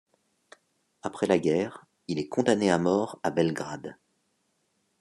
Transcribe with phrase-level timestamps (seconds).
[1.03, 3.97] Après la guerre, il est condamné à mort à Belgrade.